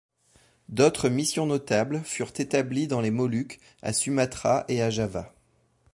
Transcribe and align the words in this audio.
D'autres 0.69 1.09
missions 1.09 1.45
notables 1.45 2.01
furent 2.03 2.33
établies 2.39 2.87
dans 2.87 3.01
les 3.01 3.11
Moluques, 3.11 3.59
à 3.83 3.93
Sumatra 3.93 4.65
et 4.67 4.81
à 4.81 4.89
Java. 4.89 5.31